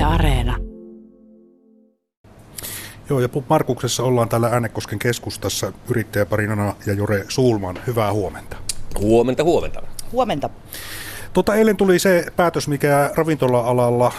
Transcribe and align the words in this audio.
Yle 0.00 0.06
Areena. 0.08 0.56
Joo, 3.10 3.20
ja 3.20 3.28
Markuksessa 3.48 4.02
ollaan 4.02 4.28
täällä 4.28 4.46
Äänekosken 4.48 4.98
keskustassa 4.98 5.72
yrittäjäparinana 5.88 6.74
ja 6.86 6.92
Jore 6.92 7.24
Suulman. 7.28 7.78
Hyvää 7.86 8.12
huomenta. 8.12 8.56
Huomenta, 8.98 9.44
huomenta. 9.44 9.82
Huomenta. 10.12 10.50
Tota, 11.32 11.54
eilen 11.54 11.76
tuli 11.76 11.98
se 11.98 12.26
päätös, 12.36 12.68
mikä 12.68 13.10
ravintola-alalla 13.14 14.12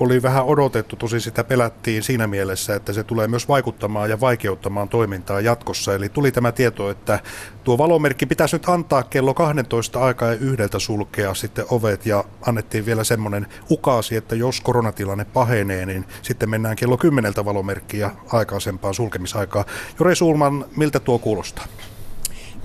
oli 0.00 0.22
vähän 0.22 0.44
odotettu, 0.44 0.96
tosi 0.96 1.20
sitä 1.20 1.44
pelättiin 1.44 2.02
siinä 2.02 2.26
mielessä, 2.26 2.74
että 2.74 2.92
se 2.92 3.04
tulee 3.04 3.28
myös 3.28 3.48
vaikuttamaan 3.48 4.10
ja 4.10 4.20
vaikeuttamaan 4.20 4.88
toimintaa 4.88 5.40
jatkossa. 5.40 5.94
Eli 5.94 6.08
tuli 6.08 6.32
tämä 6.32 6.52
tieto, 6.52 6.90
että 6.90 7.20
tuo 7.64 7.78
valomerkki 7.78 8.26
pitäisi 8.26 8.56
nyt 8.56 8.68
antaa 8.68 9.02
kello 9.02 9.34
12 9.34 10.00
aikaa 10.00 10.28
ja 10.28 10.34
yhdeltä 10.34 10.78
sulkea 10.78 11.34
sitten 11.34 11.64
ovet 11.70 12.06
ja 12.06 12.24
annettiin 12.46 12.86
vielä 12.86 13.04
semmoinen 13.04 13.46
ukaasi, 13.70 14.16
että 14.16 14.34
jos 14.34 14.60
koronatilanne 14.60 15.24
pahenee, 15.24 15.86
niin 15.86 16.04
sitten 16.22 16.50
mennään 16.50 16.76
kello 16.76 16.96
10 16.96 17.32
valomerkkiä 17.44 18.10
aikaisempaan 18.32 18.94
sulkemisaikaa. 18.94 19.64
Jore 20.00 20.14
Sulman, 20.14 20.64
miltä 20.76 21.00
tuo 21.00 21.18
kuulostaa? 21.18 21.66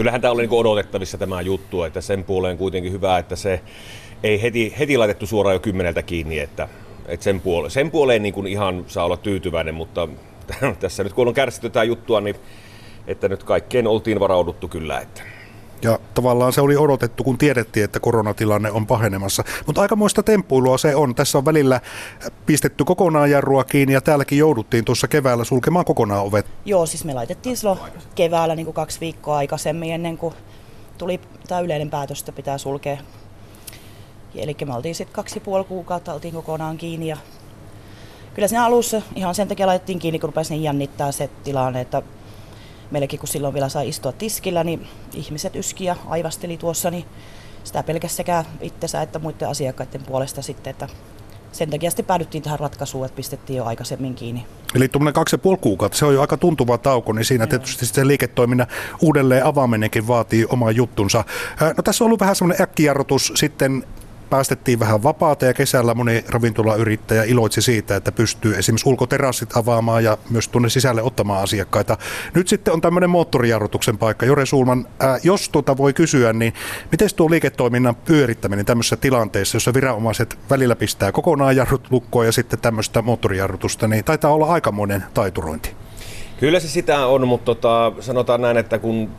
Kyllähän 0.01 0.21
tämä 0.21 0.31
oli 0.31 0.41
niin 0.41 0.59
odotettavissa 0.59 1.17
tämä 1.17 1.41
juttu, 1.41 1.83
että 1.83 2.01
sen 2.01 2.23
puoleen 2.23 2.57
kuitenkin 2.57 2.91
hyvä, 2.91 3.17
että 3.17 3.35
se 3.35 3.61
ei 4.23 4.41
heti, 4.41 4.73
heti 4.79 4.97
laitettu 4.97 5.27
suoraan 5.27 5.55
jo 5.55 5.59
kymmeneltä 5.59 6.03
kiinni, 6.03 6.39
että, 6.39 6.67
että 7.05 7.23
sen, 7.23 7.41
puole, 7.41 7.69
sen 7.69 7.91
puoleen 7.91 8.23
niin 8.23 8.33
kuin 8.33 8.47
ihan 8.47 8.85
saa 8.87 9.05
olla 9.05 9.17
tyytyväinen, 9.17 9.75
mutta 9.75 10.07
tässä 10.79 11.03
nyt 11.03 11.13
kun 11.13 11.27
on 11.27 11.33
kärsitty 11.33 11.69
tämä 11.69 11.83
juttua, 11.83 12.21
niin 12.21 12.35
että 13.07 13.29
nyt 13.29 13.43
kaikkeen 13.43 13.87
oltiin 13.87 14.19
varauduttu 14.19 14.67
kyllä. 14.67 14.99
Että. 14.99 15.21
Ja 15.83 15.99
tavallaan 16.13 16.53
se 16.53 16.61
oli 16.61 16.77
odotettu, 16.77 17.23
kun 17.23 17.37
tiedettiin, 17.37 17.83
että 17.83 17.99
koronatilanne 17.99 18.71
on 18.71 18.87
pahenemassa. 18.87 19.43
Mutta 19.65 19.81
aikamoista 19.81 20.23
temppuilua 20.23 20.77
se 20.77 20.95
on. 20.95 21.15
Tässä 21.15 21.37
on 21.37 21.45
välillä 21.45 21.81
pistetty 22.45 22.85
kokonaan 22.85 23.31
jarrua 23.31 23.63
kiinni 23.63 23.93
ja 23.93 24.01
täälläkin 24.01 24.37
jouduttiin 24.37 24.85
tuossa 24.85 25.07
keväällä 25.07 25.43
sulkemaan 25.43 25.85
kokonaan 25.85 26.25
ovet. 26.25 26.45
Joo, 26.65 26.85
siis 26.85 27.05
me 27.05 27.13
laitettiin 27.13 27.57
silloin 27.57 27.79
keväällä 28.15 28.55
niin 28.55 28.65
kuin 28.65 28.75
kaksi 28.75 28.99
viikkoa 28.99 29.37
aikaisemmin 29.37 29.93
ennen 29.93 30.17
kuin 30.17 30.33
tuli 30.97 31.19
tämä 31.47 31.61
yleinen 31.61 31.89
päätös, 31.89 32.19
että 32.19 32.31
pitää 32.31 32.57
sulkea. 32.57 32.97
Eli 34.35 34.57
me 34.65 34.75
oltiin 34.75 34.95
sitten 34.95 35.15
kaksi 35.15 35.37
ja 35.37 35.41
puoli 35.41 35.63
kuukautta 35.63 36.13
oltiin 36.13 36.33
kokonaan 36.33 36.77
kiinni 36.77 37.07
ja 37.07 37.17
kyllä 38.33 38.47
siinä 38.47 38.65
alussa 38.65 39.01
ihan 39.15 39.35
sen 39.35 39.47
takia 39.47 39.67
laitettiin 39.67 39.99
kiinni, 39.99 40.19
kun 40.19 40.27
rupesi 40.27 40.53
niin 40.53 40.63
jännittää 40.63 41.11
se 41.11 41.29
tilanne, 41.43 41.81
että 41.81 42.01
meilläkin 42.91 43.19
kun 43.19 43.27
silloin 43.27 43.53
vielä 43.53 43.69
sai 43.69 43.89
istua 43.89 44.11
tiskillä, 44.11 44.63
niin 44.63 44.87
ihmiset 45.13 45.55
yski 45.55 45.85
ja 45.85 45.95
aivasteli 46.07 46.57
tuossa, 46.57 46.91
niin 46.91 47.05
sitä 47.63 47.83
pelkästään 47.83 48.17
sekä 48.17 48.45
itsensä 48.61 49.01
että 49.01 49.19
muiden 49.19 49.49
asiakkaiden 49.49 50.03
puolesta 50.03 50.41
sitten, 50.41 50.71
että 50.71 50.87
sen 51.51 51.69
takia 51.69 51.89
sitten 51.89 52.05
päädyttiin 52.05 52.43
tähän 52.43 52.59
ratkaisuun, 52.59 53.05
että 53.05 53.15
pistettiin 53.15 53.57
jo 53.57 53.65
aikaisemmin 53.65 54.15
kiinni. 54.15 54.45
Eli 54.75 54.87
tuommoinen 54.87 55.13
kaksi 55.13 55.33
ja 55.33 55.37
puoli 55.37 55.57
kuukautta, 55.61 55.97
se 55.97 56.05
on 56.05 56.13
jo 56.13 56.21
aika 56.21 56.37
tuntuva 56.37 56.77
tauko, 56.77 57.13
niin 57.13 57.25
siinä 57.25 57.43
Joo. 57.43 57.49
tietysti 57.49 57.85
se 57.85 58.07
liiketoiminnan 58.07 58.67
uudelleen 59.01 59.45
avaaminenkin 59.45 60.07
vaatii 60.07 60.45
oman 60.49 60.75
juttunsa. 60.75 61.23
No 61.77 61.83
tässä 61.83 62.03
on 62.03 62.05
ollut 62.05 62.19
vähän 62.19 62.35
semmoinen 62.35 62.61
äkkijarrutus 62.61 63.33
sitten 63.35 63.83
päästettiin 64.31 64.79
vähän 64.79 65.03
vapaata 65.03 65.45
ja 65.45 65.53
kesällä 65.53 65.93
moni 65.93 66.25
ravintolayrittäjä 66.29 67.23
iloitsi 67.23 67.61
siitä, 67.61 67.95
että 67.95 68.11
pystyy 68.11 68.55
esimerkiksi 68.57 68.89
ulkoterassit 68.89 69.57
avaamaan 69.57 70.03
ja 70.03 70.17
myös 70.29 70.47
tuonne 70.47 70.69
sisälle 70.69 71.01
ottamaan 71.01 71.43
asiakkaita. 71.43 71.97
Nyt 72.33 72.47
sitten 72.47 72.73
on 72.73 72.81
tämmöinen 72.81 73.09
moottorijarrutuksen 73.09 73.97
paikka. 73.97 74.25
Jore 74.25 74.45
Sulman, 74.45 74.87
ää, 74.99 75.19
jos 75.23 75.49
tuota 75.49 75.77
voi 75.77 75.93
kysyä, 75.93 76.33
niin 76.33 76.53
miten 76.91 77.09
tuo 77.15 77.29
liiketoiminnan 77.29 77.95
pyörittäminen 77.95 78.65
tämmöisessä 78.65 78.97
tilanteessa, 78.97 79.55
jossa 79.55 79.73
viranomaiset 79.73 80.39
välillä 80.49 80.75
pistää 80.75 81.11
kokonaan 81.11 81.55
jarrut 81.55 81.87
lukkoon 81.91 82.25
ja 82.25 82.31
sitten 82.31 82.59
tämmöistä 82.59 83.01
moottorijarrutusta, 83.01 83.87
niin 83.87 84.03
taitaa 84.03 84.33
olla 84.33 84.47
aikamoinen 84.47 85.03
taiturointi. 85.13 85.75
Kyllä 86.41 86.59
se 86.59 86.67
sitä 86.67 87.05
on, 87.05 87.27
mutta 87.27 87.45
tota, 87.45 87.91
sanotaan 87.99 88.41
näin, 88.41 88.57
että 88.57 88.79
kun 88.79 89.09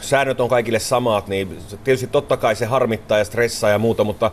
säännöt 0.00 0.40
on 0.40 0.48
kaikille 0.48 0.78
samat, 0.78 1.28
niin 1.28 1.58
tietysti 1.84 2.06
totta 2.06 2.36
kai 2.36 2.56
se 2.56 2.66
harmittaa 2.66 3.18
ja 3.18 3.24
stressaa 3.24 3.70
ja 3.70 3.78
muuta, 3.78 4.04
mutta 4.04 4.30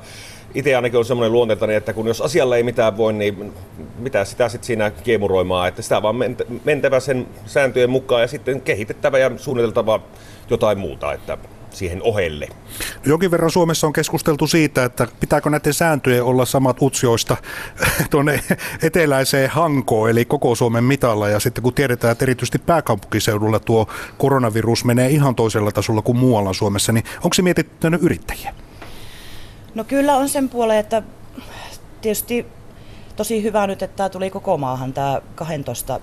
itse 0.56 0.76
ainakin 0.76 1.00
on 1.00 1.06
semmoinen 1.06 1.32
luonteeltani, 1.32 1.76
että 1.76 1.94
kun 1.94 2.08
jos 2.08 2.22
asialle 2.22 2.58
ei 2.58 2.64
mitään 2.64 2.98
voi, 2.98 3.14
niin 3.14 3.54
mitä 4.00 4.26
sitä 4.26 4.50
sitten 4.50 4.68
siinä 4.68 4.92
kiemuroimaa, 4.92 5.68
että 5.68 5.82
sitä 5.82 6.02
vaan 6.02 6.16
mentävä 6.64 7.00
sen 7.00 7.28
sääntöjen 7.46 7.90
mukaan 7.90 8.22
ja 8.22 8.28
sitten 8.28 8.62
kehitettävä 8.62 9.18
ja 9.18 9.32
suunniteltava 9.38 10.00
jotain 10.50 10.78
muuta. 10.78 11.14
Että 11.14 11.38
siihen 11.72 12.04
ohelle. 12.04 12.48
Jonkin 13.06 13.32
verran 13.32 13.52
Suomessa 13.52 13.88
on 13.88 13.94
keskusteltu 13.94 14.48
siitä, 14.48 14.84
että 14.84 15.08
pitääkö 15.20 15.50
näiden 15.50 15.74
sääntöjen 15.74 16.24
olla 16.24 16.46
samat 16.46 16.82
utsioista 16.82 17.38
tuonne 18.12 18.40
eteläiseen 18.82 19.50
Hankoon, 19.50 20.10
eli 20.10 20.26
koko 20.26 20.56
Suomen 20.56 20.84
mitalla. 20.84 21.30
Ja 21.30 21.40
sitten 21.40 21.64
kun 21.64 21.74
tiedetään, 21.74 22.12
että 22.12 22.26
erityisesti 22.26 22.60
pääkaupunkiseudulla 22.60 23.60
tuo 23.60 23.88
koronavirus 24.18 24.86
menee 24.86 25.10
ihan 25.10 25.36
toisella 25.36 25.72
tasolla 25.72 26.02
kuin 26.02 26.18
muualla 26.18 26.54
Suomessa, 26.54 26.92
niin 26.92 27.04
onko 27.16 27.34
se 27.34 27.42
mietitty 27.42 27.88
yrittäjiä? 28.02 28.54
No 29.76 29.84
kyllä 29.84 30.16
on 30.16 30.30
sen 30.30 30.50
puoleen, 30.50 30.80
että 30.80 31.04
tietysti 32.02 32.46
tosi 33.16 33.44
hyvä 33.44 33.68
nyt, 33.68 33.82
että 33.82 33.98
tämä 33.98 34.10
tuli 34.10 34.30
koko 34.30 34.58
maahan 34.58 34.94
tämä 34.94 35.22
12 35.36 36.00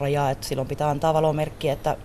raja, 0.00 0.30
että 0.30 0.46
silloin 0.46 0.68
pitää 0.68 0.88
antaa 0.88 1.14
valomerkki, 1.14 1.68
että 1.68 1.96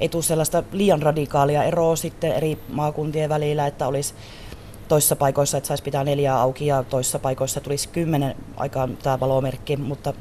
ei 0.00 0.08
tule 0.08 0.22
sellaista 0.22 0.62
liian 0.72 1.02
radikaalia 1.02 1.64
eroa 1.64 1.96
sitten 1.96 2.32
eri 2.32 2.58
maakuntien 2.68 3.28
välillä, 3.28 3.66
että 3.66 3.86
olisi 3.86 4.14
toissa 4.88 5.16
paikoissa, 5.16 5.58
että 5.58 5.68
saisi 5.68 5.82
pitää 5.82 6.04
neljää 6.04 6.40
auki 6.40 6.66
ja 6.66 6.82
toissa 6.82 7.18
paikoissa 7.18 7.60
tulisi 7.60 7.88
kymmenen 7.88 8.36
aikaan 8.56 8.96
tämä 8.96 9.20
valomerkki, 9.20 9.76
mutta 9.76 10.14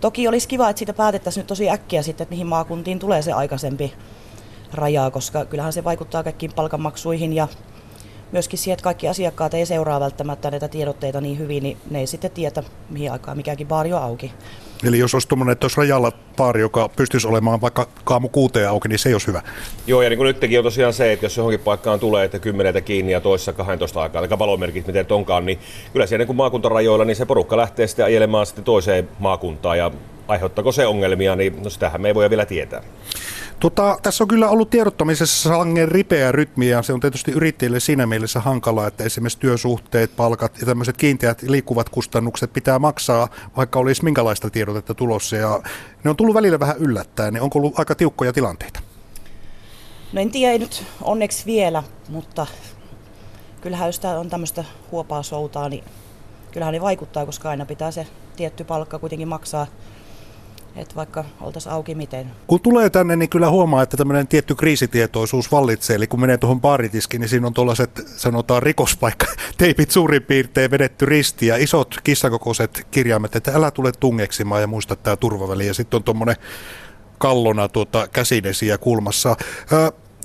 toki 0.00 0.28
olisi 0.28 0.48
kiva, 0.48 0.70
että 0.70 0.78
siitä 0.78 0.92
päätettäisiin 0.92 1.40
nyt 1.40 1.46
tosi 1.46 1.70
äkkiä 1.70 2.02
sitten, 2.02 2.24
että 2.24 2.32
mihin 2.32 2.46
maakuntiin 2.46 2.98
tulee 2.98 3.22
se 3.22 3.32
aikaisempi 3.32 3.94
raja, 4.72 5.10
koska 5.10 5.44
kyllähän 5.44 5.72
se 5.72 5.84
vaikuttaa 5.84 6.22
kaikkiin 6.22 6.52
palkanmaksuihin 6.52 7.32
ja 7.32 7.48
myöskin 8.32 8.58
siihen, 8.58 8.74
että 8.74 8.84
kaikki 8.84 9.08
asiakkaat 9.08 9.54
ei 9.54 9.66
seuraa 9.66 10.00
välttämättä 10.00 10.50
näitä 10.50 10.68
tiedotteita 10.68 11.20
niin 11.20 11.38
hyvin, 11.38 11.62
niin 11.62 11.76
ne 11.90 11.98
ei 11.98 12.06
sitten 12.06 12.30
tiedä, 12.30 12.62
mihin 12.90 13.12
aikaan 13.12 13.36
mikäkin 13.36 13.66
baari 13.66 13.92
on 13.92 14.02
auki. 14.02 14.32
Eli 14.84 14.98
jos 14.98 15.14
olisi 15.14 15.28
tuommoinen, 15.28 15.52
että 15.52 15.64
olisi 15.64 15.76
rajalla 15.76 16.12
baari, 16.36 16.60
joka 16.60 16.88
pystyisi 16.96 17.28
olemaan 17.28 17.60
vaikka 17.60 17.86
kaamu 18.04 18.28
kuuteen 18.28 18.68
auki, 18.68 18.88
niin 18.88 18.98
se 18.98 19.08
ei 19.08 19.14
olisi 19.14 19.26
hyvä. 19.26 19.42
Joo, 19.86 20.02
ja 20.02 20.10
niin 20.10 20.16
kuin 20.16 20.26
nytkin 20.26 20.58
on 20.58 20.64
tosiaan 20.64 20.92
se, 20.92 21.12
että 21.12 21.26
jos 21.26 21.36
johonkin 21.36 21.60
paikkaan 21.60 22.00
tulee, 22.00 22.24
että 22.24 22.38
kymmeneltä 22.38 22.80
kiinni 22.80 23.12
ja 23.12 23.20
toissa 23.20 23.52
12 23.52 24.02
aikaa, 24.02 24.24
eli 24.24 24.38
valomerkit 24.38 24.86
miten 24.86 25.06
onkaan, 25.10 25.46
niin 25.46 25.58
kyllä 25.92 26.06
siellä 26.06 26.20
niin 26.20 26.26
kuin 26.26 26.36
maakuntarajoilla, 26.36 27.04
niin 27.04 27.16
se 27.16 27.26
porukka 27.26 27.56
lähtee 27.56 27.86
sitten 27.86 28.04
ajelemaan 28.04 28.46
sitten 28.46 28.64
toiseen 28.64 29.08
maakuntaan, 29.18 29.78
ja 29.78 29.90
aiheuttaako 30.28 30.72
se 30.72 30.86
ongelmia, 30.86 31.36
niin 31.36 31.62
no 31.62 31.70
sitähän 31.70 32.00
me 32.00 32.08
ei 32.08 32.14
voi 32.14 32.30
vielä 32.30 32.46
tietää. 32.46 32.82
Tota, 33.60 33.98
tässä 34.02 34.24
on 34.24 34.28
kyllä 34.28 34.48
ollut 34.48 34.70
tiedottamisessa 34.70 35.48
sangen 35.48 35.88
ripeä 35.88 36.32
rytmi 36.32 36.68
ja 36.68 36.82
se 36.82 36.92
on 36.92 37.00
tietysti 37.00 37.30
yrittäjille 37.30 37.80
siinä 37.80 38.06
mielessä 38.06 38.40
hankalaa, 38.40 38.86
että 38.86 39.04
esimerkiksi 39.04 39.38
työsuhteet, 39.38 40.16
palkat 40.16 40.58
ja 40.60 40.66
tämmöiset 40.66 40.96
kiinteät 40.96 41.42
liikkuvat 41.42 41.88
kustannukset 41.88 42.52
pitää 42.52 42.78
maksaa, 42.78 43.28
vaikka 43.56 43.78
olisi 43.78 44.04
minkälaista 44.04 44.50
tiedotetta 44.50 44.94
tulossa 44.94 45.36
ja 45.36 45.62
ne 46.04 46.10
on 46.10 46.16
tullut 46.16 46.34
välillä 46.34 46.60
vähän 46.60 46.76
yllättäen, 46.76 47.34
niin 47.34 47.42
onko 47.42 47.58
ollut 47.58 47.78
aika 47.78 47.94
tiukkoja 47.94 48.32
tilanteita? 48.32 48.80
No 50.12 50.20
en 50.20 50.30
tiedä, 50.30 50.52
ei 50.52 50.58
nyt 50.58 50.84
onneksi 51.02 51.46
vielä, 51.46 51.82
mutta 52.08 52.46
kyllähän 53.60 53.88
jos 53.88 54.00
tämä 54.00 54.18
on 54.18 54.30
tämmöistä 54.30 54.64
huopaa 54.90 55.22
soutaa, 55.22 55.68
niin 55.68 55.84
kyllähän 56.52 56.74
ne 56.74 56.80
vaikuttaa, 56.80 57.26
koska 57.26 57.50
aina 57.50 57.66
pitää 57.66 57.90
se 57.90 58.06
tietty 58.36 58.64
palkka 58.64 58.98
kuitenkin 58.98 59.28
maksaa 59.28 59.66
että 60.76 60.94
vaikka 60.94 61.24
oltaisiin 61.40 61.72
auki 61.72 61.94
miten. 61.94 62.30
Kun 62.46 62.60
tulee 62.60 62.90
tänne, 62.90 63.16
niin 63.16 63.28
kyllä 63.28 63.50
huomaa, 63.50 63.82
että 63.82 63.96
tämmöinen 63.96 64.28
tietty 64.28 64.54
kriisitietoisuus 64.54 65.52
vallitsee. 65.52 65.96
Eli 65.96 66.06
kun 66.06 66.20
menee 66.20 66.38
tuohon 66.38 66.60
baaritiskiin, 66.60 67.20
niin 67.20 67.28
siinä 67.28 67.46
on 67.46 67.54
tuollaiset, 67.54 68.02
sanotaan 68.16 68.62
rikospaikka, 68.62 69.26
teipit 69.58 69.90
suurin 69.90 70.22
piirtein 70.22 70.70
vedetty 70.70 71.06
risti 71.06 71.46
ja 71.46 71.56
isot 71.56 71.94
kissakokoiset 72.04 72.86
kirjaimet, 72.90 73.36
että 73.36 73.52
älä 73.54 73.70
tule 73.70 73.92
tungeksimaan 73.92 74.60
ja 74.60 74.66
muista 74.66 74.96
tämä 74.96 75.16
turvaväli. 75.16 75.66
Ja 75.66 75.74
sitten 75.74 75.98
on 75.98 76.04
tuommoinen 76.04 76.36
kallona 77.18 77.68
tuota 77.68 78.08
käsidesiä 78.08 78.78
kulmassa. 78.78 79.36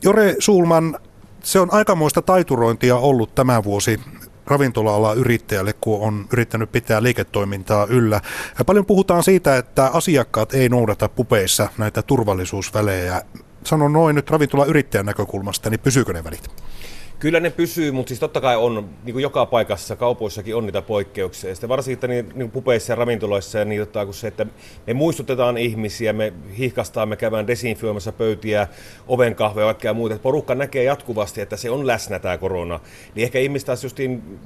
Jore 0.03 0.35
Suulman, 0.39 0.99
se 1.43 1.59
on 1.59 1.73
aikamoista 1.73 2.21
taiturointia 2.21 2.97
ollut 2.97 3.35
tämä 3.35 3.63
vuosi 3.63 3.99
ravintola 4.47 5.13
yrittäjälle, 5.13 5.73
kun 5.73 6.01
on 6.01 6.25
yrittänyt 6.33 6.71
pitää 6.71 7.03
liiketoimintaa 7.03 7.85
yllä. 7.89 8.21
Ja 8.59 8.65
paljon 8.65 8.85
puhutaan 8.85 9.23
siitä, 9.23 9.57
että 9.57 9.87
asiakkaat 9.87 10.53
ei 10.53 10.69
noudata 10.69 11.09
pupeissa 11.09 11.69
näitä 11.77 12.01
turvallisuusvälejä. 12.01 13.21
Sanon 13.63 13.93
noin 13.93 14.15
nyt 14.15 14.29
ravintolayrittäjän 14.29 15.05
näkökulmasta, 15.05 15.69
niin 15.69 15.79
pysyykö 15.79 16.13
ne 16.13 16.23
välit? 16.23 16.49
Kyllä 17.19 17.39
ne 17.39 17.49
pysyy, 17.49 17.91
mutta 17.91 18.07
siis 18.07 18.19
totta 18.19 18.41
kai 18.41 18.55
on, 18.55 18.89
niin 19.03 19.13
kuin 19.13 19.23
joka 19.23 19.45
paikassa, 19.45 19.95
kaupoissakin 19.95 20.55
on 20.55 20.65
niitä 20.65 20.81
poikkeuksia. 20.81 21.49
Ja 21.49 21.55
sitten 21.55 21.69
varsinkin 21.69 22.09
niin, 22.09 22.31
niin 22.35 22.51
pupeissa 22.51 22.91
ja 22.91 22.95
ravintoloissa 22.95 23.59
ja 23.59 23.65
niin, 23.65 23.87
kun 24.05 24.13
se, 24.13 24.27
että 24.27 24.45
me 24.87 24.93
muistutetaan 24.93 25.57
ihmisiä, 25.57 26.13
me 26.13 26.33
hihkastaan, 26.57 27.09
me 27.09 27.15
käydään 27.15 27.47
desinfioimassa 27.47 28.11
pöytiä, 28.11 28.67
ovenkahveja 29.07 29.67
ja 29.67 29.73
kaikkea 29.73 29.93
muuta. 29.93 30.15
Että 30.15 30.23
porukka 30.23 30.55
näkee 30.55 30.83
jatkuvasti, 30.83 31.41
että 31.41 31.57
se 31.57 31.69
on 31.69 31.87
läsnä 31.87 32.19
tämä 32.19 32.37
korona. 32.37 32.79
Niin 33.15 33.23
ehkä 33.23 33.39
ihmiset 33.39 33.65
taas 33.65 33.83
justiin, 33.83 34.39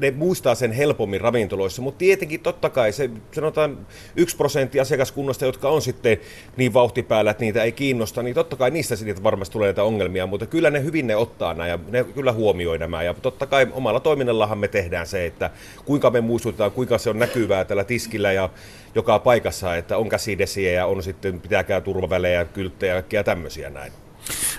ne 0.00 0.10
muistaa 0.10 0.54
sen 0.54 0.72
helpommin 0.72 1.20
ravintoloissa, 1.20 1.82
mutta 1.82 1.98
tietenkin 1.98 2.40
totta 2.40 2.70
kai 2.70 2.92
se 2.92 3.10
sanotaan 3.32 3.86
yksi 4.16 4.36
prosentti 4.36 4.80
asiakaskunnasta, 4.80 5.44
jotka 5.44 5.68
on 5.68 5.82
sitten 5.82 6.18
niin 6.56 6.74
vauhtipäällä, 6.74 7.30
että 7.30 7.44
niitä 7.44 7.62
ei 7.62 7.72
kiinnosta, 7.72 8.22
niin 8.22 8.34
totta 8.34 8.56
kai 8.56 8.70
niistä 8.70 8.96
sitten 8.96 9.22
varmasti 9.22 9.52
tulee 9.52 9.66
näitä 9.66 9.82
ongelmia, 9.84 10.26
mutta 10.26 10.46
kyllä 10.46 10.70
ne 10.70 10.82
hyvin 10.82 11.06
ne 11.06 11.16
ottaa 11.16 11.54
nämä 11.54 11.68
ja 11.68 11.78
ne 11.90 12.04
kyllä 12.12 12.32
huomioi 12.32 12.78
nämä. 12.78 13.02
Ja 13.02 13.14
totta 13.14 13.46
kai 13.46 13.68
omalla 13.72 14.00
toiminnallahan 14.00 14.58
me 14.58 14.68
tehdään 14.68 15.06
se, 15.06 15.26
että 15.26 15.50
kuinka 15.84 16.10
me 16.10 16.20
muistutetaan, 16.20 16.70
kuinka 16.72 16.98
se 16.98 17.10
on 17.10 17.18
näkyvää 17.18 17.64
tällä 17.64 17.84
tiskillä 17.84 18.32
ja 18.32 18.48
joka 18.94 19.18
paikassa, 19.18 19.76
että 19.76 19.96
on 19.96 20.08
käsidesiä 20.08 20.72
ja 20.72 20.86
on 20.86 21.02
sitten 21.02 21.40
pitääkää 21.40 21.80
turvavälejä, 21.80 22.44
kylttejä 22.44 23.02
ja 23.12 23.24
tämmöisiä 23.24 23.70
näin. 23.70 23.92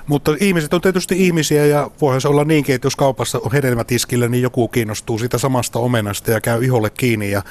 Mutta 0.08 0.36
ihmiset 0.40 0.74
on 0.74 0.82
tietysti 0.82 1.26
ihmisiä 1.26 1.66
ja 1.66 1.92
voihan 2.02 2.22
se 2.22 2.28
olla 2.28 2.44
niinkin, 2.44 2.76
että 2.76 2.86
jos 2.86 2.96
kaupassa 2.96 3.40
on 3.44 3.52
hedelmätiskillä, 3.52 4.28
niin 4.28 4.42
joku 4.42 4.68
kiinnostuu 4.68 5.20
siitä 5.20 5.38
samasta 5.38 5.80
omenasta 5.80 6.32
ja 6.32 6.42
käy 6.42 6.66
iholle 6.66 6.90
kiinni 6.90 7.32
ja 7.32 7.42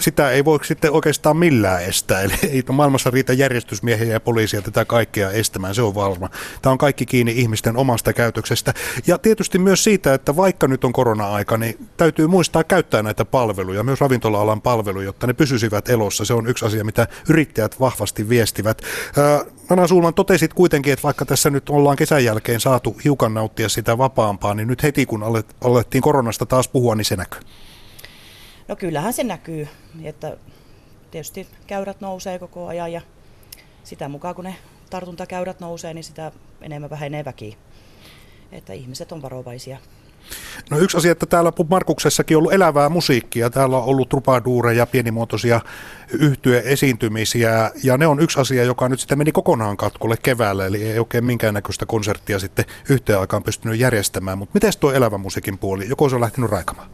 sitä 0.00 0.30
ei 0.30 0.44
voi 0.44 0.64
sitten 0.64 0.92
oikeastaan 0.92 1.36
millään 1.36 1.82
estää. 1.82 2.20
Eli 2.20 2.34
ei 2.42 2.62
maailmassa 2.72 3.10
riitä 3.10 3.32
järjestysmiehiä 3.32 4.12
ja 4.12 4.20
poliisia 4.20 4.62
tätä 4.62 4.84
kaikkea 4.84 5.30
estämään, 5.30 5.74
se 5.74 5.82
on 5.82 5.94
varma. 5.94 6.30
Tämä 6.62 6.72
on 6.72 6.78
kaikki 6.78 7.06
kiinni 7.06 7.32
ihmisten 7.36 7.76
omasta 7.76 8.12
käytöksestä. 8.12 8.74
Ja 9.06 9.18
tietysti 9.18 9.58
myös 9.58 9.84
siitä, 9.84 10.14
että 10.14 10.36
vaikka 10.36 10.68
nyt 10.68 10.84
on 10.84 10.92
korona-aika, 10.92 11.56
niin 11.56 11.88
täytyy 11.96 12.26
muistaa 12.26 12.64
käyttää 12.64 13.02
näitä 13.02 13.24
palveluja, 13.24 13.82
myös 13.82 14.00
ravintola-alan 14.00 14.62
palveluja, 14.62 15.04
jotta 15.04 15.26
ne 15.26 15.32
pysyisivät 15.32 15.88
elossa. 15.88 16.24
Se 16.24 16.34
on 16.34 16.46
yksi 16.46 16.64
asia, 16.66 16.84
mitä 16.84 17.08
yrittäjät 17.28 17.80
vahvasti 17.80 18.28
viestivät. 18.28 18.82
Nana 19.76 19.86
Sulman 19.86 20.14
totesit 20.14 20.54
kuitenkin, 20.54 20.92
että 20.92 21.02
vaikka 21.02 21.24
tässä 21.24 21.50
nyt 21.50 21.68
ollaan 21.68 21.96
kesän 21.96 22.24
jälkeen 22.24 22.60
saatu 22.60 22.96
hiukan 23.04 23.34
nauttia 23.34 23.68
sitä 23.68 23.98
vapaampaa, 23.98 24.54
niin 24.54 24.68
nyt 24.68 24.82
heti 24.82 25.06
kun 25.06 25.22
alettiin 25.64 26.02
koronasta 26.02 26.46
taas 26.46 26.68
puhua, 26.68 26.94
niin 26.94 27.04
se 27.04 27.16
näkyy. 27.16 27.40
No 28.68 28.76
kyllähän 28.76 29.12
se 29.12 29.24
näkyy, 29.24 29.68
että 30.02 30.36
tietysti 31.10 31.46
käyrät 31.66 32.00
nousee 32.00 32.38
koko 32.38 32.66
ajan 32.66 32.92
ja 32.92 33.00
sitä 33.84 34.08
mukaan 34.08 34.34
kun 34.34 34.44
ne 34.44 34.54
tartuntakäyrät 34.90 35.60
nousee, 35.60 35.94
niin 35.94 36.04
sitä 36.04 36.32
enemmän 36.60 36.90
vähenee 36.90 37.24
väki. 37.24 37.56
Että 38.52 38.72
ihmiset 38.72 39.12
on 39.12 39.22
varovaisia. 39.22 39.78
No 40.70 40.78
yksi 40.78 40.96
asia, 40.96 41.12
että 41.12 41.26
täällä 41.26 41.52
Markuksessakin 41.70 42.36
on 42.36 42.38
ollut 42.38 42.52
elävää 42.52 42.88
musiikkia. 42.88 43.50
Täällä 43.50 43.76
on 43.76 43.84
ollut 43.84 44.08
trupaduureja, 44.08 44.86
pienimuotoisia 44.86 45.60
yhtye-esiintymisiä. 46.12 47.70
Ja 47.82 47.98
ne 47.98 48.06
on 48.06 48.20
yksi 48.20 48.40
asia, 48.40 48.64
joka 48.64 48.88
nyt 48.88 49.00
sitten 49.00 49.18
meni 49.18 49.32
kokonaan 49.32 49.76
katkolle 49.76 50.16
keväällä. 50.22 50.66
Eli 50.66 50.84
ei 50.84 50.98
oikein 50.98 51.24
minkäännäköistä 51.24 51.86
konserttia 51.86 52.38
sitten 52.38 52.64
yhteen 52.88 53.20
aikaan 53.20 53.42
pystynyt 53.42 53.80
järjestämään. 53.80 54.38
Mutta 54.38 54.54
miten 54.54 54.72
tuo 54.80 54.92
elävä 54.92 55.18
musiikin 55.18 55.58
puoli? 55.58 55.88
Joko 55.88 56.08
se 56.08 56.14
on 56.14 56.20
lähtenyt 56.20 56.50
raikamaan? 56.50 56.88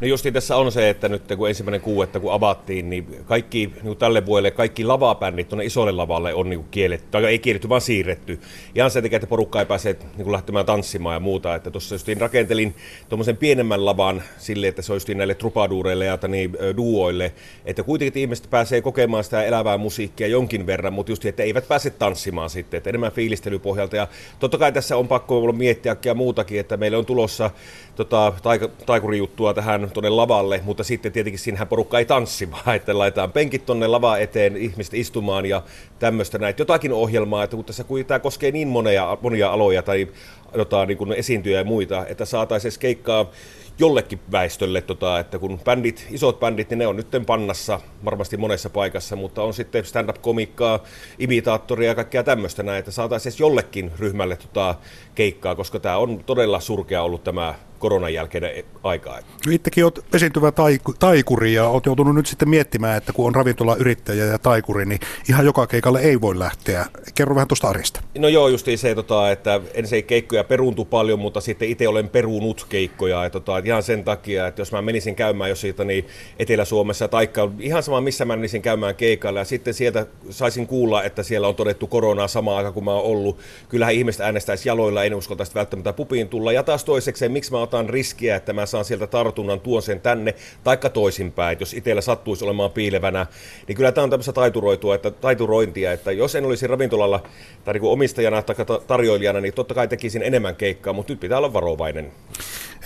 No 0.00 0.06
justi 0.06 0.32
tässä 0.32 0.56
on 0.56 0.72
se, 0.72 0.90
että 0.90 1.08
nyt 1.08 1.22
kun 1.36 1.48
ensimmäinen 1.48 1.80
kuuetta 1.80 2.20
kun 2.20 2.32
avattiin, 2.32 2.90
niin 2.90 3.06
kaikki 3.24 3.72
niin 3.82 3.96
tälle 3.96 4.26
vuodelle 4.26 4.50
kaikki 4.50 4.84
lavabändit 4.84 5.48
tuonne 5.48 5.64
isolle 5.64 5.92
lavalle 5.92 6.34
on 6.34 6.50
niin 6.50 6.64
kielletty, 6.70 7.06
tai 7.10 7.24
ei 7.24 7.38
kielletty, 7.38 7.68
vaan 7.68 7.80
siirretty. 7.80 8.40
Ihan 8.74 8.90
sen 8.90 9.02
takia, 9.02 9.16
että 9.16 9.26
porukka 9.26 9.60
ei 9.60 9.66
pääse 9.66 9.96
niin 10.16 10.32
lähtemään 10.32 10.66
tanssimaan 10.66 11.14
ja 11.14 11.20
muuta. 11.20 11.54
Että 11.54 11.70
tuossa 11.70 11.94
justiin 11.94 12.20
rakentelin 12.20 12.74
tuommoisen 13.08 13.36
pienemmän 13.36 13.84
lavan 13.84 14.22
sille, 14.36 14.68
että 14.68 14.82
se 14.82 14.92
olisi 14.92 15.14
näille 15.14 15.34
trupaduureille 15.34 16.04
ja 16.04 16.18
niin, 16.28 16.52
duoille, 16.76 17.32
että 17.64 17.82
kuitenkin 17.82 18.20
ihmiset 18.20 18.50
pääsee 18.50 18.80
kokemaan 18.80 19.24
sitä 19.24 19.44
elävää 19.44 19.78
musiikkia 19.78 20.26
jonkin 20.26 20.66
verran, 20.66 20.92
mutta 20.92 21.12
just 21.12 21.24
että 21.24 21.42
eivät 21.42 21.68
pääse 21.68 21.90
tanssimaan 21.90 22.50
sitten, 22.50 22.78
että 22.78 22.90
enemmän 22.90 23.12
fiilistelypohjalta. 23.12 23.96
Ja 23.96 24.08
totta 24.40 24.58
kai 24.58 24.72
tässä 24.72 24.96
on 24.96 25.08
pakko 25.08 25.38
olla 25.38 25.52
miettiä 25.52 25.96
muutakin, 26.14 26.60
että 26.60 26.76
meillä 26.76 26.98
on 26.98 27.06
tulossa 27.06 27.50
tota, 27.98 28.32
taik- 28.42 28.84
taikurijuttua 28.86 29.54
tähän 29.54 29.90
tuonne 29.94 30.08
lavalle, 30.08 30.60
mutta 30.64 30.84
sitten 30.84 31.12
tietenkin 31.12 31.38
siinähän 31.38 31.68
porukka 31.68 31.98
ei 31.98 32.04
tanssi, 32.04 32.50
vaan 32.52 32.76
että 32.76 32.98
laitetaan 32.98 33.32
penkit 33.32 33.66
tuonne 33.66 33.86
lava 33.86 34.18
eteen, 34.18 34.56
ihmiset 34.56 34.94
istumaan 34.94 35.46
ja 35.46 35.62
tämmöistä 35.98 36.38
näitä. 36.38 36.62
Jotakin 36.62 36.92
ohjelmaa, 36.92 37.44
että 37.44 37.56
kun 37.56 37.64
tässä 37.64 37.84
kun 37.84 38.04
tämä 38.04 38.18
koskee 38.18 38.50
niin 38.50 38.68
monia, 38.68 39.18
monia 39.22 39.50
aloja 39.50 39.82
tai 39.82 40.08
jota, 40.54 40.86
niin 40.86 41.12
esiintyjä 41.16 41.58
ja 41.58 41.64
muita, 41.64 42.06
että 42.06 42.24
saataisiin 42.24 42.72
keikkaa 42.80 43.30
jollekin 43.78 44.20
väestölle, 44.32 44.80
tota, 44.80 45.18
että 45.18 45.38
kun 45.38 45.60
bändit, 45.64 46.06
isot 46.10 46.40
bändit, 46.40 46.70
niin 46.70 46.78
ne 46.78 46.86
on 46.86 46.96
nyt 46.96 47.08
pannassa 47.26 47.80
varmasti 48.04 48.36
monessa 48.36 48.70
paikassa, 48.70 49.16
mutta 49.16 49.42
on 49.42 49.54
sitten 49.54 49.84
stand-up-komikkaa, 49.84 50.82
imitaattoria 51.18 51.88
ja 51.88 51.94
kaikkea 51.94 52.22
tämmöistä 52.22 52.62
näin, 52.62 52.78
että 52.78 52.90
saataisiin 52.90 53.34
jollekin 53.38 53.90
ryhmälle 53.98 54.36
tota, 54.36 54.74
keikkaa, 55.14 55.54
koska 55.54 55.80
tämä 55.80 55.96
on 55.96 56.24
todella 56.26 56.60
surkea 56.60 57.02
ollut 57.02 57.24
tämä 57.24 57.54
koronan 57.78 58.14
jälkeinen 58.14 58.64
aikaa. 58.82 59.18
Itsekin 59.50 59.84
olet 59.84 60.04
esiintyvä 60.14 60.52
taikuri 60.98 61.54
ja 61.54 61.68
olet 61.68 61.86
joutunut 61.86 62.14
nyt 62.14 62.26
sitten 62.26 62.48
miettimään, 62.48 62.96
että 62.96 63.12
kun 63.12 63.26
on 63.26 63.34
ravintolayrittäjä 63.34 64.24
ja 64.24 64.38
taikuri, 64.38 64.86
niin 64.86 65.00
ihan 65.28 65.44
joka 65.44 65.66
keikalle 65.66 66.00
ei 66.00 66.20
voi 66.20 66.38
lähteä. 66.38 66.86
Kerro 67.14 67.34
vähän 67.34 67.48
tuosta 67.48 67.68
arjesta. 67.68 68.00
No 68.18 68.28
joo, 68.28 68.48
just 68.48 68.66
se, 68.76 68.94
tota, 68.94 69.30
että 69.30 69.60
ensin 69.74 70.04
keikkoja 70.04 70.44
peruuntu 70.44 70.84
paljon, 70.84 71.18
mutta 71.18 71.40
sitten 71.40 71.68
itse 71.68 71.88
olen 71.88 72.08
peruunut 72.08 72.66
keikkoja. 72.68 73.24
Ja, 73.24 73.30
tota, 73.30 73.58
ihan 73.68 73.82
sen 73.82 74.04
takia, 74.04 74.46
että 74.46 74.60
jos 74.60 74.72
mä 74.72 74.82
menisin 74.82 75.14
käymään 75.14 75.50
jos 75.50 75.60
siitä 75.60 75.84
niin 75.84 76.06
Etelä-Suomessa 76.38 77.08
tai 77.08 77.28
ihan 77.60 77.82
sama 77.82 78.00
missä 78.00 78.24
mä 78.24 78.36
menisin 78.36 78.62
käymään 78.62 78.94
keikalla 78.94 79.40
ja 79.40 79.44
sitten 79.44 79.74
sieltä 79.74 80.06
saisin 80.30 80.66
kuulla, 80.66 81.02
että 81.02 81.22
siellä 81.22 81.48
on 81.48 81.54
todettu 81.54 81.86
koronaa 81.86 82.28
samaan 82.28 82.56
aikaan 82.56 82.74
kuin 82.74 82.84
mä 82.84 82.92
oon 82.92 83.04
ollut. 83.04 83.38
Kyllähän 83.68 83.94
ihmiset 83.94 84.20
äänestäisi 84.20 84.68
jaloilla, 84.68 85.04
en 85.04 85.14
uskaltaisi 85.14 85.54
välttämättä 85.54 85.92
pupiin 85.92 86.28
tulla. 86.28 86.52
Ja 86.52 86.62
taas 86.62 86.84
toisekseen, 86.84 87.32
miksi 87.32 87.52
mä 87.52 87.62
otan 87.62 87.88
riskiä, 87.88 88.36
että 88.36 88.52
mä 88.52 88.66
saan 88.66 88.84
sieltä 88.84 89.06
tartunnan, 89.06 89.60
tuon 89.60 89.82
sen 89.82 90.00
tänne, 90.00 90.34
taikka 90.64 90.90
toisinpäin, 90.90 91.52
että 91.52 91.62
jos 91.62 91.74
itsellä 91.74 92.00
sattuisi 92.00 92.44
olemaan 92.44 92.70
piilevänä, 92.70 93.26
niin 93.68 93.76
kyllä 93.76 93.92
tämä 93.92 94.02
on 94.02 94.10
tämmöistä 94.10 94.32
taituroitua, 94.32 94.94
että, 94.94 95.10
taiturointia, 95.10 95.92
että 95.92 96.12
jos 96.12 96.34
en 96.34 96.44
olisi 96.44 96.66
ravintolalla 96.66 97.22
tai 97.64 97.74
niin 97.74 97.84
omistajana 97.84 98.42
tai 98.42 98.56
tarjoilijana, 98.86 99.40
niin 99.40 99.54
totta 99.54 99.74
kai 99.74 99.88
tekisin 99.88 100.22
enemmän 100.22 100.56
keikkaa, 100.56 100.92
mutta 100.92 101.12
nyt 101.12 101.20
pitää 101.20 101.38
olla 101.38 101.52
varovainen. 101.52 102.12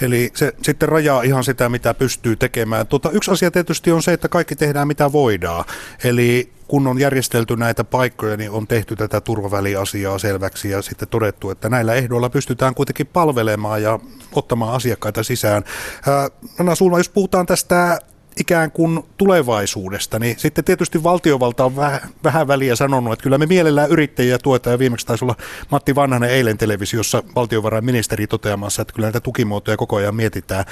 Eli 0.00 0.30
se 0.34 0.52
sitten 0.62 0.88
rajaa 0.88 1.22
ihan 1.22 1.44
sitä, 1.44 1.68
mitä 1.68 1.94
pystyy 1.94 2.36
tekemään. 2.36 2.86
Tuota, 2.86 3.10
yksi 3.10 3.30
asia 3.30 3.50
tietysti 3.50 3.92
on 3.92 4.02
se, 4.02 4.12
että 4.12 4.28
kaikki 4.28 4.56
tehdään 4.56 4.88
mitä 4.88 5.12
voidaan. 5.12 5.64
Eli 6.04 6.52
kun 6.68 6.86
on 6.86 6.98
järjestelty 6.98 7.56
näitä 7.56 7.84
paikkoja, 7.84 8.36
niin 8.36 8.50
on 8.50 8.66
tehty 8.66 8.96
tätä 8.96 9.20
turvaväliasiaa 9.20 10.18
selväksi 10.18 10.70
ja 10.70 10.82
sitten 10.82 11.08
todettu, 11.08 11.50
että 11.50 11.68
näillä 11.68 11.94
ehdoilla 11.94 12.30
pystytään 12.30 12.74
kuitenkin 12.74 13.06
palvelemaan 13.06 13.82
ja 13.82 13.98
ottamaan 14.34 14.74
asiakkaita 14.74 15.22
sisään. 15.22 15.64
Anna 16.60 16.74
Sulma, 16.74 16.98
jos 16.98 17.08
puhutaan 17.08 17.46
tästä 17.46 17.98
ikään 18.40 18.70
kuin 18.70 19.00
tulevaisuudesta, 19.17 20.19
niin 20.19 20.38
sitten 20.38 20.64
tietysti 20.64 21.03
valtiovalta 21.03 21.65
on 21.65 21.77
vähän, 21.77 22.01
vähän 22.24 22.48
väliä 22.48 22.77
sanonut, 22.77 23.12
että 23.12 23.22
kyllä 23.22 23.39
me 23.39 23.46
mielellään 23.46 23.91
yrittäjiä 23.91 24.39
tuetaan, 24.39 24.74
ja 24.74 24.79
viimeksi 24.79 25.06
taisi 25.06 25.24
olla 25.24 25.36
Matti 25.70 25.94
Vanhanen 25.94 26.31
eilen 26.31 26.58
televisiossa 26.58 27.22
valtiovarainministeri 27.36 28.27
toteamassa, 28.27 28.82
että 28.82 28.94
kyllä 28.94 29.06
näitä 29.06 29.20
tukimuotoja 29.20 29.77
koko 29.77 29.96
ajan 29.96 30.15
mietitään. 30.15 30.65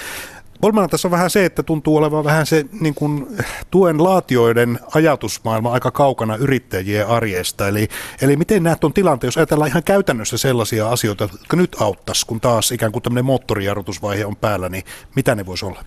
Olmana 0.62 0.88
tässä 0.88 1.08
on 1.08 1.12
vähän 1.12 1.30
se, 1.30 1.44
että 1.44 1.62
tuntuu 1.62 1.96
olevan 1.96 2.24
vähän 2.24 2.46
se 2.46 2.64
niin 2.80 2.94
kuin, 2.94 3.26
tuen 3.70 4.04
laatioiden 4.04 4.78
ajatusmaailma 4.94 5.72
aika 5.72 5.90
kaukana 5.90 6.36
yrittäjien 6.36 7.06
arjesta. 7.06 7.68
Eli, 7.68 7.88
eli 8.22 8.36
miten 8.36 8.62
näet 8.62 8.80
tuon 8.80 8.92
tilanteen, 8.92 9.28
jos 9.28 9.36
ajatellaan 9.36 9.68
ihan 9.70 9.82
käytännössä 9.82 10.38
sellaisia 10.38 10.88
asioita, 10.88 11.24
jotka 11.32 11.56
nyt 11.56 11.76
auttaisi, 11.80 12.26
kun 12.26 12.40
taas 12.40 12.72
ikään 12.72 12.92
kuin 12.92 13.02
tämmöinen 13.02 13.24
moottorijarrutusvaihe 13.24 14.26
on 14.26 14.36
päällä, 14.36 14.68
niin 14.68 14.84
mitä 15.16 15.34
ne 15.34 15.46
voisi 15.46 15.66
olla? 15.66 15.84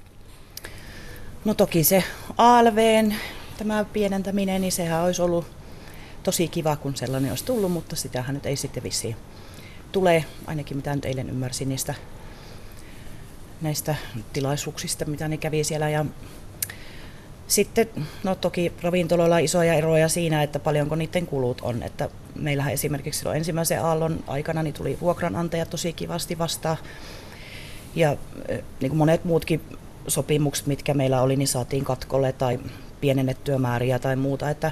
No 1.46 1.54
toki 1.54 1.84
se 1.84 2.04
ALVn 2.38 3.16
tämä 3.58 3.86
pienentäminen, 3.86 4.62
niin 4.62 4.72
sehän 4.72 5.04
olisi 5.04 5.22
ollut 5.22 5.46
tosi 6.24 6.48
kiva, 6.48 6.76
kun 6.76 6.96
sellainen 6.96 7.32
olisi 7.32 7.46
tullut, 7.46 7.72
mutta 7.72 7.96
sitähän 7.96 8.36
nyt 8.36 8.46
ei 8.46 8.56
sitten 8.56 8.84
vissiin 8.84 9.16
tule, 9.92 10.26
ainakin 10.48 10.78
mitä 10.78 10.96
nyt 10.96 11.06
eilen 11.06 11.30
ymmärsin 11.30 11.70
niistä 11.70 11.94
näistä 13.62 13.96
tilaisuuksista, 14.34 15.06
mitä 15.06 15.28
ne 15.28 15.38
kävi 15.38 15.64
siellä. 15.64 15.90
Ja 15.90 16.06
sitten, 17.48 17.90
no 18.24 18.36
toki 18.36 18.74
ravintoloilla 18.82 19.36
on 19.36 19.42
isoja 19.42 19.74
eroja 19.74 20.10
siinä, 20.10 20.44
että 20.44 20.60
paljonko 20.60 20.96
niiden 20.96 21.28
kulut 21.28 21.62
on. 21.62 21.84
Että 21.84 22.10
meillähän 22.36 22.74
esimerkiksi 22.74 23.18
silloin 23.18 23.38
ensimmäisen 23.38 23.84
aallon 23.84 24.24
aikana 24.28 24.64
niin 24.64 24.74
tuli 24.74 24.98
vuokranantajat 25.02 25.70
tosi 25.70 25.94
kivasti 25.94 26.38
vastaan. 26.38 26.78
Ja 27.96 28.18
niin 28.82 28.90
kuin 28.90 28.98
monet 28.98 29.26
muutkin 29.26 29.62
sopimukset, 30.08 30.68
mitkä 30.68 30.94
meillä 30.94 31.22
oli, 31.22 31.36
niin 31.36 31.48
saatiin 31.48 31.86
katkolle 31.86 32.34
tai 32.34 32.60
pienennettyä 33.02 33.58
määriä 33.58 34.00
tai 34.00 34.16
muuta. 34.16 34.50
Että, 34.50 34.72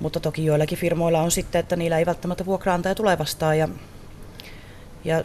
mutta 0.00 0.20
toki 0.20 0.44
joillakin 0.44 0.78
firmoilla 0.78 1.22
on 1.22 1.30
sitten, 1.30 1.58
että 1.58 1.76
niillä 1.76 1.98
ei 1.98 2.06
välttämättä 2.06 2.46
vuokraantaja 2.46 2.94
tule 2.94 3.18
vastaan. 3.18 3.58
Ja, 3.58 3.68
ja 5.04 5.24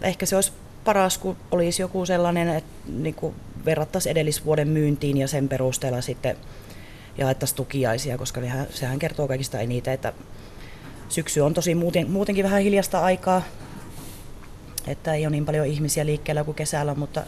ehkä 0.00 0.26
se 0.26 0.36
olisi 0.36 0.52
paras, 0.84 1.18
kun 1.18 1.36
olisi 1.50 1.82
joku 1.82 2.06
sellainen, 2.06 2.48
että 2.48 2.72
niin 2.88 3.14
kuin 3.14 3.34
verrattaisiin 3.64 4.10
edellisvuoden 4.10 4.68
myyntiin 4.68 5.16
ja 5.16 5.28
sen 5.28 5.48
perusteella 5.48 6.00
sitten 6.00 6.36
jaettaisiin 7.18 7.56
tukiaisia, 7.56 8.18
koska 8.18 8.40
sehän 8.70 8.98
kertoo 8.98 9.28
kaikista 9.28 9.60
eniten, 9.60 9.94
että 9.94 10.12
syksy 11.08 11.40
on 11.40 11.54
tosi 11.54 11.74
muuten, 11.74 12.10
muutenkin 12.10 12.44
vähän 12.44 12.62
hiljasta 12.62 13.00
aikaa, 13.00 13.42
että 14.86 15.14
ei 15.14 15.26
ole 15.26 15.30
niin 15.30 15.46
paljon 15.46 15.66
ihmisiä 15.66 16.06
liikkeellä 16.06 16.44
kuin 16.44 16.54
kesällä, 16.54 16.94
mutta 16.94 17.22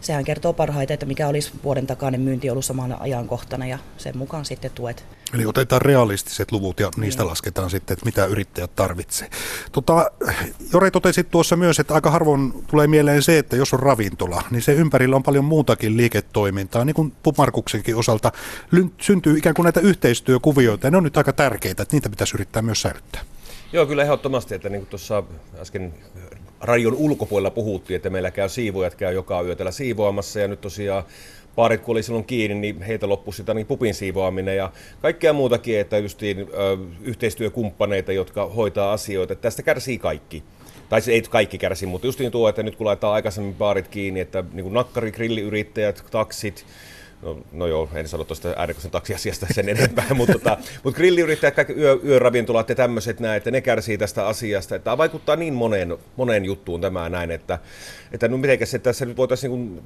sehän 0.00 0.24
kertoo 0.24 0.52
parhaiten, 0.52 0.94
että 0.94 1.06
mikä 1.06 1.28
olisi 1.28 1.52
vuoden 1.64 1.86
takainen 1.86 2.20
myynti 2.20 2.50
ollut 2.50 2.64
samana 2.64 2.96
ajankohtana 3.00 3.66
ja 3.66 3.78
sen 3.96 4.18
mukaan 4.18 4.44
sitten 4.44 4.70
tuet. 4.70 5.04
Eli 5.34 5.46
otetaan 5.46 5.82
realistiset 5.82 6.52
luvut 6.52 6.80
ja 6.80 6.90
niistä 6.96 7.22
niin. 7.22 7.30
lasketaan 7.30 7.70
sitten, 7.70 7.94
että 7.94 8.06
mitä 8.06 8.26
yrittäjät 8.26 8.76
tarvitsee. 8.76 9.28
Tota, 9.72 10.10
Jore 10.72 10.90
totesi 10.90 11.24
tuossa 11.24 11.56
myös, 11.56 11.80
että 11.80 11.94
aika 11.94 12.10
harvoin 12.10 12.64
tulee 12.66 12.86
mieleen 12.86 13.22
se, 13.22 13.38
että 13.38 13.56
jos 13.56 13.74
on 13.74 13.80
ravintola, 13.80 14.42
niin 14.50 14.62
se 14.62 14.72
ympärillä 14.72 15.16
on 15.16 15.22
paljon 15.22 15.44
muutakin 15.44 15.96
liiketoimintaa. 15.96 16.84
Niin 16.84 16.94
kuin 16.94 17.12
Pumarkuksenkin 17.22 17.96
osalta 17.96 18.32
syntyy 19.00 19.38
ikään 19.38 19.54
kuin 19.54 19.64
näitä 19.64 19.80
yhteistyökuvioita 19.80 20.86
ja 20.86 20.90
ne 20.90 20.96
on 20.96 21.04
nyt 21.04 21.16
aika 21.16 21.32
tärkeitä, 21.32 21.82
että 21.82 21.96
niitä 21.96 22.10
pitäisi 22.10 22.36
yrittää 22.36 22.62
myös 22.62 22.82
säilyttää. 22.82 23.22
Joo, 23.72 23.86
kyllä 23.86 24.02
ehdottomasti, 24.02 24.54
että 24.54 24.68
niin 24.68 24.80
kuin 24.80 24.90
tuossa 24.90 25.22
äsken 25.60 25.94
radion 26.60 26.94
ulkopuolella 26.94 27.50
puhuttiin, 27.50 27.96
että 27.96 28.10
meillä 28.10 28.30
käy 28.30 28.48
siivoajat 28.48 28.94
käy 28.94 29.14
joka 29.14 29.42
yö 29.42 29.56
täällä 29.56 29.70
siivoamassa 29.70 30.40
ja 30.40 30.48
nyt 30.48 30.60
tosiaan 30.60 31.04
paarit 31.56 31.80
kun 31.80 31.92
oli 31.92 32.02
silloin 32.02 32.24
kiinni, 32.24 32.54
niin 32.54 32.82
heitä 32.82 33.08
loppui 33.08 33.34
sitä 33.34 33.54
niin 33.54 33.66
pupin 33.66 33.94
siivoaminen 33.94 34.56
ja 34.56 34.72
kaikkea 35.02 35.32
muutakin, 35.32 35.80
että 35.80 35.98
justiin 35.98 36.38
ö, 36.38 36.44
yhteistyökumppaneita, 37.00 38.12
jotka 38.12 38.46
hoitaa 38.46 38.92
asioita. 38.92 39.34
Tästä 39.34 39.62
kärsii 39.62 39.98
kaikki. 39.98 40.42
Tai 40.88 41.00
ei 41.08 41.22
kaikki 41.22 41.58
kärsi, 41.58 41.86
mutta 41.86 42.06
just 42.06 42.18
niin 42.18 42.32
tuo, 42.32 42.48
että 42.48 42.62
nyt 42.62 42.76
kun 42.76 42.86
laitetaan 42.86 43.14
aikaisemmin 43.14 43.54
baarit 43.54 43.88
kiinni, 43.88 44.20
että 44.20 44.44
niin 44.52 44.72
grilliyrittäjät, 45.12 46.04
taksit, 46.10 46.66
No, 47.22 47.38
no 47.52 47.66
joo, 47.66 47.88
en 47.94 48.08
sano 48.08 48.24
tuosta 48.24 48.54
äänekosen 48.56 48.90
taksiasiasta 48.90 49.46
sen 49.50 49.68
enempää, 49.68 50.14
mutta, 50.14 50.32
tota, 50.32 50.58
mutta 50.84 50.96
grilliyrittäjät, 50.96 51.54
kaikki 51.54 51.72
yö, 51.72 51.98
yöravintolat 52.04 52.68
ja 52.68 52.74
tämmöiset 52.74 53.20
näin, 53.20 53.36
että 53.36 53.50
ne 53.50 53.60
kärsii 53.60 53.98
tästä 53.98 54.26
asiasta. 54.26 54.76
Että 54.76 54.84
tämä 54.84 54.98
vaikuttaa 54.98 55.36
niin 55.36 55.54
moneen, 55.54 55.98
moneen 56.16 56.44
juttuun 56.44 56.80
tämä 56.80 57.08
näin, 57.08 57.30
että, 57.30 57.58
että 58.12 58.28
no 58.28 58.36
mitenkäs 58.36 58.70
se 58.70 58.78
tässä 58.78 59.06
nyt 59.06 59.16
voitaisiin 59.16 59.52
niin 59.52 59.82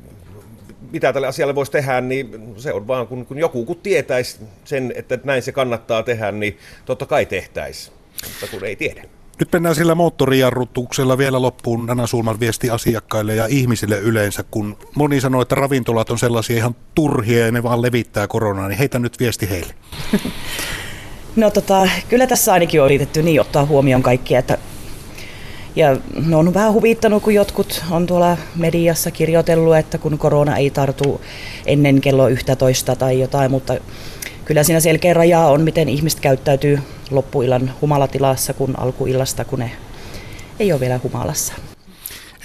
mitä 0.91 1.13
tälle 1.13 1.27
asialle 1.27 1.55
voisi 1.55 1.73
tehdä, 1.73 2.01
niin 2.01 2.55
se 2.57 2.73
on 2.73 2.87
vaan, 2.87 3.07
kun, 3.07 3.27
kun 3.27 3.39
joku 3.39 3.65
kun 3.65 3.77
tietäisi 3.77 4.39
sen, 4.65 4.93
että 4.97 5.19
näin 5.25 5.43
se 5.43 5.53
kannattaa 5.53 6.03
tehdä, 6.03 6.33
niin 6.33 6.59
totta 6.85 7.07
kai 7.07 7.27
tehtäisi, 7.27 7.93
mutta 8.29 8.47
kun 8.47 8.65
ei 8.65 8.77
tiedä. 8.77 9.05
Nyt 9.39 9.53
mennään 9.53 9.75
sillä 9.75 9.95
moottorijarrutuksella 9.95 11.19
vielä 11.19 11.43
loppuun 11.43 11.87
Nana 11.87 12.07
Sulman 12.07 12.41
viesti 12.41 12.71
asiakkaille 12.71 13.35
ja 13.35 13.47
ihmisille 13.47 13.99
yleensä, 13.99 14.45
kun 14.51 14.77
moni 14.95 15.21
sanoo, 15.21 15.43
että 15.43 15.55
ravintolat 15.55 16.11
on 16.11 16.19
sellaisia 16.19 16.57
ihan 16.57 16.77
turhia 16.95 17.47
ja 17.47 17.53
ne 17.53 17.63
vaan 17.63 17.83
levittää 17.83 18.27
koronaa, 18.27 18.69
niin 18.69 18.79
heitä 18.79 18.99
nyt 18.99 19.21
viesti 19.21 19.51
heille. 19.51 19.75
No 21.37 21.51
tota, 21.51 21.89
kyllä 22.09 22.27
tässä 22.27 22.53
ainakin 22.53 22.81
on 22.81 22.87
yritetty 22.87 23.23
niin 23.23 23.41
ottaa 23.41 23.67
huomioon 23.67 24.03
kaikki, 24.03 24.35
että 24.35 24.59
ja 25.77 25.97
ne 26.27 26.37
on 26.37 26.55
vähän 26.55 26.73
huvittanut, 26.73 27.23
kun 27.23 27.35
jotkut 27.35 27.85
on 27.91 28.07
tuolla 28.07 28.37
mediassa 28.57 29.11
kirjoitellut, 29.11 29.77
että 29.77 29.99
kun 29.99 30.19
korona 30.19 30.57
ei 30.57 30.71
tartu 30.71 31.21
ennen 31.67 32.01
kello 32.01 32.29
11 32.29 32.97
tai 32.97 33.21
jotain, 33.21 33.51
mutta 33.51 33.75
kyllä 34.45 34.63
siinä 34.63 34.81
selkeä 34.81 35.15
raja 35.15 35.41
on, 35.41 35.61
miten 35.61 35.89
ihmiset 35.89 36.21
käyttäytyy 36.21 36.79
loppuillan 37.15 37.73
humalatilassa 37.81 38.53
kuin 38.53 38.79
alkuillasta, 38.79 39.45
kun 39.45 39.59
ne 39.59 39.71
ei 40.59 40.73
ole 40.73 40.81
vielä 40.81 41.01
humalassa. 41.03 41.53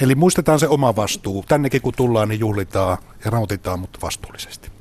Eli 0.01 0.15
muistetaan 0.15 0.59
se 0.59 0.67
oma 0.67 0.95
vastuu. 0.95 1.45
Tännekin 1.47 1.81
kun 1.81 1.93
tullaan, 1.97 2.29
niin 2.29 2.39
juhlitaan 2.39 2.97
ja 3.25 3.31
nautitaan, 3.31 3.79
mutta 3.79 3.99
vastuullisesti. 4.01 4.78